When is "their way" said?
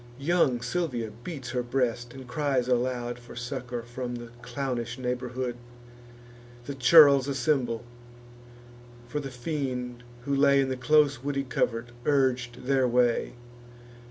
12.65-13.35